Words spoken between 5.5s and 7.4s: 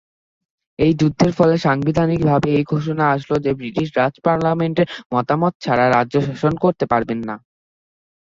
ছাড়া রাজ্য শাসন করতে পারবেন না।